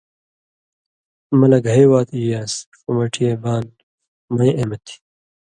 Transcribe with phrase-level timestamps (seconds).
[1.37, 3.63] ”مہ لہ گھئ وات ای یان٘س ݜُو مٹی اْے بان
[4.35, 4.95] مَیں اېمہۡ تھی،